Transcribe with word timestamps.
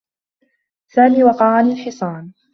سامي 0.87 1.23
وقع 1.23 1.45
عن 1.57 1.71
الحصان. 1.71 2.31